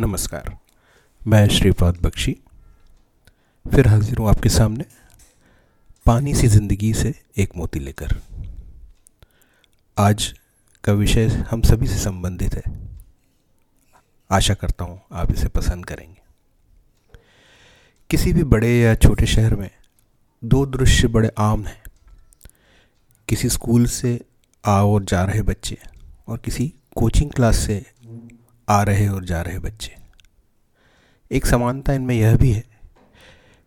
नमस्कार। 0.00 0.58
मैं 1.28 1.48
श्रीपाद 1.48 1.96
बख्शी। 2.02 2.36
फिर 3.74 3.88
हाजिर 3.88 4.18
हूँ 4.18 4.28
आपके 4.28 4.48
सामने 4.48 4.84
पानी 6.06 6.34
सी 6.34 6.48
ज़िंदगी 6.48 6.94
से 6.94 7.14
एक 7.38 7.50
मोती 7.56 7.78
लेकर। 7.78 8.16
आज 9.98 10.34
का 10.84 10.92
विषय 10.92 11.26
हम 11.26 11.62
सभी 11.62 11.86
से 11.86 11.98
संबंधित 11.98 12.54
है। 12.54 12.62
आशा 14.30 14.54
करता 14.54 14.84
हूँ 14.84 15.00
आप 15.12 15.32
इसे 15.32 15.48
पसंद 15.48 15.86
करेंगे। 15.86 16.22
किसी 18.10 18.32
भी 18.32 18.44
बड़े 18.44 18.80
या 18.80 18.94
छोटे 18.94 19.26
शहर 19.26 19.54
में 19.54 19.70
दो 20.44 20.66
दृश्य 20.66 21.08
बड़े 21.08 21.30
आम 21.38 21.64
हैं। 21.64 21.82
किसी 23.28 23.48
स्कूल 23.48 23.86
से 23.86 24.20
आ 24.64 24.82
और 24.82 25.04
जा 25.04 25.24
रहे 25.24 25.42
बच्चे 25.42 25.78
और 26.28 26.38
किसी 26.38 26.74
कोचिंग 26.96 27.30
क्लास 27.30 27.56
से 27.56 27.91
आ 28.72 28.82
रहे 28.82 29.08
और 29.08 29.24
जा 29.24 29.42
रहे 29.42 29.58
बच्चे। 29.58 29.96
एक 31.30 31.46
समानता 31.46 31.92
इनमें 31.92 32.14
यह 32.14 32.36
भी 32.36 32.52
है 32.52 32.64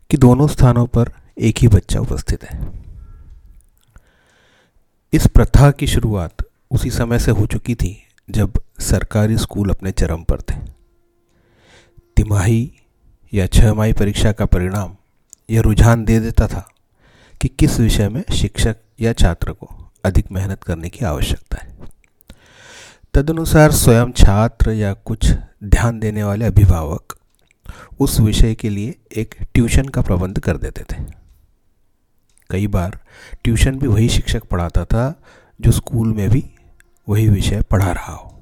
कि 0.09 0.17
दोनों 0.17 0.48
स्थानों 0.48 0.85
पर 0.88 1.12
एक 1.38 1.57
ही 1.57 1.67
बच्चा 1.67 1.99
उपस्थित 1.99 2.43
है। 2.43 2.59
इस 5.13 5.27
प्रथा 5.27 5.71
की 5.71 5.88
शुरुआत 5.88 6.45
उसी 6.71 6.91
समय 6.91 7.20
से 7.20 7.31
हो 7.31 7.45
चुकी 7.45 7.76
थी 7.76 8.07
जब 8.29 8.53
सरकारी 8.79 9.38
स्कूल 9.38 9.70
अपने 9.70 9.91
चरम 9.91 10.23
पर 10.23 10.41
थे। 10.41 10.55
तिमाही 12.17 12.71
या 13.34 13.48
छह 13.48 13.73
माही 13.73 13.93
परीक्षा 13.93 14.31
का 14.31 14.45
परिणाम 14.45 14.95
यह 15.49 15.62
रुझान 15.62 16.05
दे 16.05 16.20
देता 16.20 16.48
था 16.48 16.67
कि 17.41 17.48
किस 17.48 17.79
विषय 17.79 18.09
में 18.09 18.23
शिक्षक 18.34 18.76
या 19.01 19.13
छात्र 19.13 19.51
को 19.51 19.91
अधिक 20.05 20.31
मेहनत 20.31 20.63
करने 20.63 20.90
की 20.90 21.05
आवश्यकता 21.05 21.57
है। 21.62 21.74
तदनुसार 23.15 23.71
स्वयं 23.71 24.11
छात्र 24.11 24.71
या 24.71 24.93
कुछ 24.93 25.31
ध्यान 25.63 25.99
देने 25.99 26.23
वाले 26.23 26.45
अभिभावक 26.45 27.17
उस 27.99 28.19
विषय 28.19 28.55
के 28.55 28.70
लिए 28.70 28.95
एक 29.17 29.35
ट्यूशन 29.53 29.87
का 29.87 30.01
प्रबंध 30.01 30.40
कर 30.40 30.57
देते 30.57 30.81
थे। 30.81 31.03
कई 32.49 32.67
बार 32.67 32.99
ट्यूशन 33.43 33.79
भी 33.79 33.87
वही 33.87 34.09
शिक्षक 34.09 34.43
पढ़ाता 34.43 34.85
था, 34.85 35.21
जो 35.62 35.71
स्कूल 35.71 36.13
में 36.13 36.29
भी 36.29 36.43
वही 37.09 37.29
विषय 37.29 37.62
पढ़ा 37.62 37.91
रहा 37.91 38.13
हो। 38.13 38.40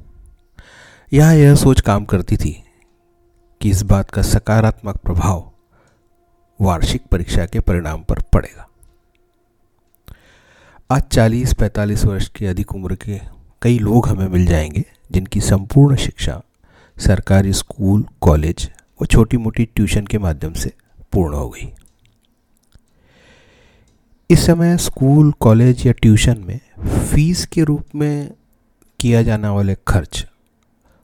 यहाँ 1.14 1.36
यह 1.36 1.56
सोच 1.56 1.82
काम 1.82 2.06
करती 2.06 2.38
थी 2.38 2.64
कि 3.62 3.70
इस 3.70 3.82
बात 3.82 4.12
का 4.12 4.22
सकारात्मक 4.22 4.98
प्रभाव 4.98 5.52
वार्षिक 6.62 7.06
परीक्षा 7.06 7.46
के 7.46 7.60
परिणाम 7.60 8.04
पर 8.04 8.22
पड़ेगा। 8.22 8.68
आज 10.92 11.02
40-45 11.02 12.06
वर्ष 12.06 12.30
की 12.30 12.46
अधिक 12.46 12.76
उम्र 12.76 12.96
के 12.96 13.33
कई 13.64 13.78
लोग 13.80 14.08
हमें 14.08 14.28
मिल 14.28 14.46
जाएँगे 14.46 14.84
जिनकी 15.12 15.42
संपूर्ण 15.42 15.96
शिक्षा 15.96 16.42
सरकारी 16.98 17.54
स्कूल, 17.54 18.06
कॉलेज 18.22 18.70
व 19.02 19.06
छोटी 19.06 19.38
मोटी 19.38 19.66
ट्यूशन 19.66 20.06
के 20.06 20.18
माध्यम 20.18 20.54
से 20.54 20.74
पूर्ण 21.12 21.36
हो 21.36 21.50
गई। 21.50 21.72
इस 24.30 24.46
समय 24.46 24.78
स्कूल, 24.78 25.32
कॉलेज 25.32 25.86
या 25.88 25.92
ट्यूशन 25.92 26.38
में 26.40 26.60
फ़ीस 27.12 27.46
के 27.46 27.64
रूप 27.64 27.96
में 27.96 28.32
किया 29.00 29.22
जाने 29.24 29.48
वाले 29.48 29.76
खर्च 29.88 30.26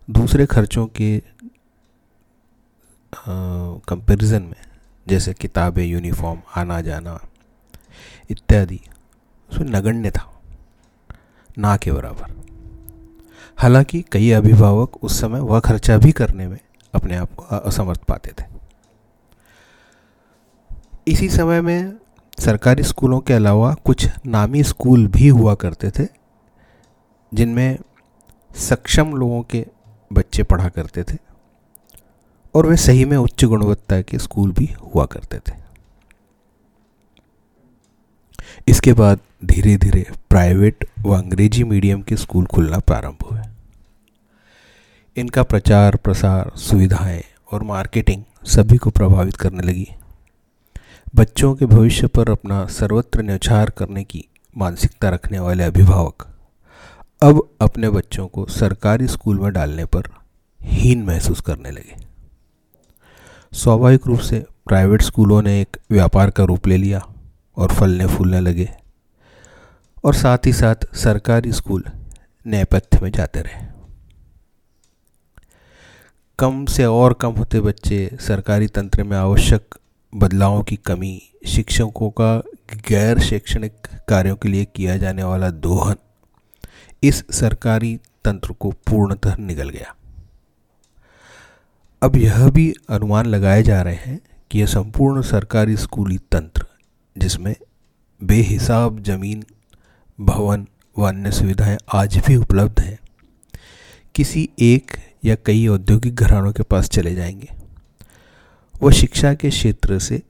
दूसरे 0.09 0.45
खर्चों 0.45 0.85
के 0.88 1.21
कंपैरिजन 3.89 4.41
में, 4.41 4.61
जैसे 5.07 5.33
किताबें 5.33 5.85
यूनिफॉर्म 5.85 6.41
आना 6.55 6.81
जाना 6.81 7.19
इत्यादि, 8.29 8.79
उसमें 9.49 9.69
नगण्य 9.69 10.11
था। 10.11 10.41
ना 11.57 11.77
के 11.77 11.91
बराबर। 11.91 12.38
हालाँकि 13.59 14.02
कई 14.11 14.29
अभिभावक 14.31 15.03
उस 15.03 15.19
समय 15.21 15.39
वह 15.39 15.59
खर्चा 15.59 15.97
भी 15.97 16.11
करने 16.11 16.47
में 16.47 16.57
अपने 16.93 17.15
आप 17.15 17.33
को 17.33 17.55
असमर्थ 17.55 18.03
पाते 18.03 18.31
थे। 18.39 18.45
इसी 21.07 21.29
समय 21.29 21.61
में 21.61 21.97
सरकारी 22.39 22.84
स्कूलों 22.84 23.19
के 23.19 23.34
अलावा 23.34 23.73
कुछ 23.85 24.07
नामी 24.25 24.63
स्कूल 24.63 25.07
भी 25.07 25.28
हुआ 25.28 25.56
करते 25.56 25.91
थे, 25.91 26.07
जिनमें 27.31 27.78
सक्षम 28.51 29.13
लोगों 29.13 29.41
के 29.41 29.66
बच्चे 30.11 30.44
पढ़ा 30.44 30.69
करते 30.69 31.03
थे 31.03 31.17
और 32.55 32.67
वे 32.67 32.78
सही 32.78 33.05
में 33.05 33.17
उच्च 33.17 33.45
गुणवत्ता 33.45 34.01
के 34.01 34.17
स्कूल 34.17 34.51
भी 34.51 34.66
हुआ 34.66 35.05
करते 35.05 35.39
थे। 35.39 35.57
इसके 38.67 38.94
बाद 38.94 39.19
धीरे 39.45 39.75
धीरे 39.78 40.05
प्राइवेट 40.29 40.85
व 41.00 41.17
अंग्रेज़ी 41.17 41.63
मीडियम 41.63 42.01
के 42.01 42.16
स्कूल 42.17 42.45
खुलना 42.45 42.79
प्रारंभ 42.79 43.23
हुए। 43.31 43.38
इनका 45.18 45.44
प्रचार, 45.44 45.96
प्रसार, 45.96 46.52
सुविधाएँ 46.56 47.24
और 47.52 47.64
मार्केटिंग 47.64 48.24
सभी 48.46 48.78
को 48.78 48.90
प्रभावित 48.90 49.36
करने 49.36 49.64
लगी। 49.64 49.88
बच्चों 51.16 51.56
के 51.56 51.66
भविष्य 51.66 52.08
पर 52.08 52.30
अपना 52.30 52.66
सर्वत्र 52.66 53.22
न्यौछार 53.22 53.70
करने 53.70 54.03
की 54.03 54.25
मानसिकता 54.58 55.09
रखने 55.09 55.40
वाले 55.40 55.64
अभिभावक 55.64 56.28
अब 57.22 57.50
अपने 57.62 57.90
बच्चों 57.90 58.28
को 58.28 58.46
सरकारी 58.46 59.08
स्कूल 59.08 59.40
में 59.40 59.53
डालने 59.53 59.86
पर 59.86 60.03
हीन 60.62 61.03
महसूस 61.03 61.41
करने 61.41 61.72
लगे। 61.72 61.96
स्वाभाविक 63.53 64.08
रूप 64.08 64.20
से 64.20 64.46
प्राइवेट 64.68 65.02
स्कूलों 65.02 65.41
ने 65.41 65.62
एक 65.62 65.78
व्यापार 65.91 66.30
का 66.30 66.44
रूप 66.44 66.68
ले 66.68 66.78
लिया 66.78 67.02
और 67.58 67.74
फलने 67.74 68.08
फूलने 68.08 68.40
लगे 68.40 68.70
और 70.03 70.14
साथ 70.14 70.38
ही 70.46 70.53
साथ 70.53 70.96
सरकारी 70.96 71.52
स्कूल 71.52 71.84
नेपथ्य 72.47 73.00
में 73.03 73.12
जाते 73.12 73.41
रहे। 73.41 73.69
कम 76.39 76.66
से 76.66 76.85
और 76.85 77.13
कम 77.13 77.31
होते 77.31 77.61
बच्चे 77.61 78.17
सरकारी 78.19 78.67
तंत्र 78.67 79.03
में 79.03 79.17
आवश्यक 79.17 79.75
बदलावों 80.16 80.61
की 80.63 80.75
कमी, 80.75 81.22
शिक्षकों 81.47 82.09
का 82.09 82.44
गैर 82.89 83.19
शैक्षणिक 83.19 83.88
कार्यों 84.09 84.35
के 84.35 84.49
लिए 84.49 84.66
किया 84.66 84.97
जाने 84.97 85.23
वाला 85.23 85.49
दोहन, 85.49 85.95
इस 87.03 87.23
सरकारी 87.31 87.99
तंत्र 88.23 88.53
को 88.53 88.72
पूर्णतः 88.72 89.35
निगल 89.38 89.69
गया। 89.69 89.95
अब 92.01 92.16
यह 92.16 92.49
भी 92.49 92.73
अनुमान 92.89 93.25
लगाए 93.25 93.63
जा 93.63 93.81
रहे 93.81 93.95
हैं 93.95 94.19
कि 94.51 94.59
यह 94.59 94.66
संपूर्ण 94.66 95.22
सरकारी 95.22 95.78
स्कूली 95.78 96.17
तंत्र, 96.17 96.66
जिसमें 97.17 97.55
बेहिसाब 98.23 99.03
ज़मीन, 99.03 99.44
भवन 100.19 100.67
व 100.97 101.07
अन्य 101.07 101.31
सुविधाएँ 101.31 101.78
आज 101.94 102.17
भी 102.17 102.35
उपलब्ध 102.35 102.79
हैं, 102.79 102.99
किसी 104.16 104.49
एक 104.59 104.97
या 105.24 105.35
कई 105.46 105.68
औद्योगिक 105.68 106.16
घरानों 106.16 106.52
के 106.52 106.63
पास 106.63 106.90
चले 106.90 107.13
जाएँगे। 107.16 107.50
वह 108.81 108.91
शिक्षा 108.91 109.34
के 109.34 109.50
क्षेत्र 109.50 110.00
से 110.00 110.22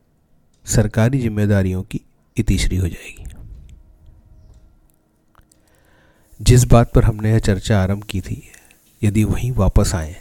सरकारी 0.66 1.20
जिम्मेदारियों 1.20 1.84
की 1.84 2.02
इतिश्री 2.38 2.78
हो 2.78 2.88
जाएगी। 2.88 3.26
जिस 6.42 6.64
बात 6.64 6.92
पर 6.94 7.04
हमने 7.04 7.32
यह 7.32 7.40
चर्चा 7.40 7.82
आरंभ 7.82 8.04
की 8.04 8.22
थी, 8.22 8.42
यदि 9.02 9.24
वहीं 9.24 9.52
वापस 9.52 9.96
आए 9.96 10.16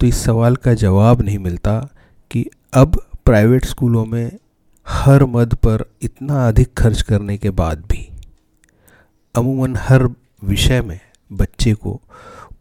तो 0.00 0.06
इस 0.06 0.16
सवाल 0.16 0.56
का 0.56 0.74
जवाब 0.74 1.20
नहीं 1.22 1.38
मिलता 1.38 1.78
कि 2.30 2.44
अब 2.72 2.96
प्राइवेट 3.24 3.64
स्कूलों 3.64 4.04
में 4.04 4.38
हर 4.86 5.24
मद 5.24 5.54
पर 5.54 5.84
इतना 6.02 6.46
अधिक 6.48 6.72
खर्च 6.74 7.02
करने 7.02 7.36
के 7.38 7.50
बाद 7.50 7.80
भी, 7.82 8.08
अमूमन 9.34 9.76
हर 9.76 10.08
विषय 10.44 10.80
में 10.80 10.98
बच्चे 11.32 11.74
को 11.74 12.00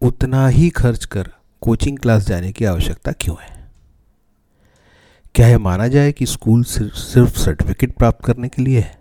उतना 0.02 0.48
ही 0.48 0.70
खर्च 0.70 1.06
कर 1.06 1.30
कोचिंग 1.62 1.98
क्लास 1.98 2.28
जाने 2.28 2.52
की 2.52 2.66
आवश्यकता 2.66 3.12
क्यों 3.12 3.36
है? 3.42 3.72
क्या 5.36 5.48
यह 5.48 5.60
माना 5.60 5.88
जाए 5.88 6.12
कि 6.12 6.26
स्कूल 6.26 6.64
सिर्फ़ 6.64 7.38
सर्टिफिकेट 7.40 7.92
प्राप्त 7.92 8.26
करने 8.26 8.48
के 8.50 8.62
लिए 8.62 8.80
है 8.80 9.00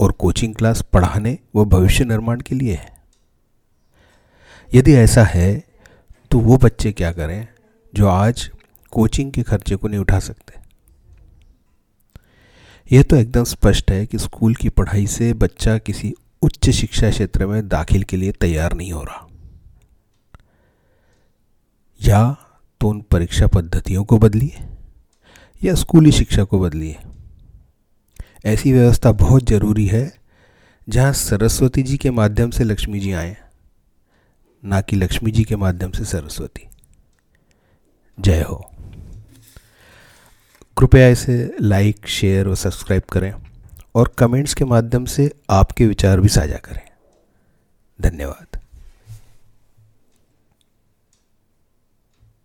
और 0.00 0.12
कोचिंग 0.12 0.54
क्लास 0.54 0.82
पढ़ाने 0.82 1.38
व 1.56 1.64
भविष्य 1.64 2.04
निर्माण 2.04 2.40
के 2.40 2.54
लिए 2.54 2.74
है? 2.74 2.96
यदि 4.74 4.94
ऐसा 4.94 5.24
है 5.24 5.64
तो 6.30 6.38
वो 6.38 6.56
बच्चे 6.56 6.92
क्या 6.92 7.12
करें 7.12 7.48
जो 7.94 8.08
आज 8.08 8.50
कोचिंग 8.92 9.32
के 9.32 9.42
खर्चे 9.42 9.76
को 9.76 9.88
नहीं 9.88 10.00
उठा 10.00 10.18
सकते? 10.18 10.54
यह 12.92 13.02
तो 13.02 13.16
एकदम 13.16 13.44
स्पष्ट 13.44 13.90
है 13.90 14.06
कि 14.06 14.18
स्कूल 14.18 14.54
की 14.54 14.68
पढ़ाई 14.68 15.06
से 15.06 15.32
बच्चा 15.32 15.78
किसी 15.78 16.14
उच्च 16.42 16.70
शिक्षा 16.70 17.10
क्षेत्र 17.10 17.46
में 17.46 17.68
दाखिल 17.68 18.02
के 18.02 18.16
लिए 18.16 18.32
तैयार 18.32 18.72
नहीं 18.72 18.92
हो 18.92 19.02
रहा। 19.04 19.27
या 22.02 22.36
तो 22.80 22.88
उन 22.88 23.00
परीक्षा 23.00 23.46
पद्धतियों 23.46 24.04
को 24.04 24.18
बदलिए, 24.18 24.68
या 25.64 25.74
स्कूली 25.74 26.12
शिक्षा 26.12 26.44
को 26.44 26.58
बदलिए। 26.58 26.96
ऐसी 28.44 28.72
व्यवस्था 28.72 29.12
बहुत 29.12 29.48
ज़रूरी 29.48 29.86
है, 29.86 30.12
जहाँ 30.88 31.12
सरस्वती 31.12 31.82
जी 31.82 31.96
के 31.96 32.10
माध्यम 32.10 32.50
से 32.50 32.64
लक्ष्मी 32.64 33.00
जी 33.00 33.12
आए, 33.12 33.36
ना 34.64 34.80
कि 34.80 34.96
लक्ष्मी 34.96 35.30
जी 35.30 35.44
के 35.44 35.56
माध्यम 35.56 35.90
से 35.90 36.04
सरस्वती। 36.04 36.68
जय 38.20 38.42
हो। 38.42 38.70
कृपया 40.78 41.08
इसे 41.08 41.56
लाइक, 41.60 42.06
शेयर 42.06 42.48
और 42.48 42.56
सब्सक्राइब 42.56 43.02
करें 43.02 43.34
और 43.94 44.14
कमेंट्स 44.18 44.54
के 44.54 44.64
माध्यम 44.64 45.04
से 45.04 45.32
आपके 45.50 45.86
विचार 45.86 46.20
भी 46.20 46.28
साझा 46.28 46.56
करें। 46.56 46.88
धन्यवाद। 48.00 48.47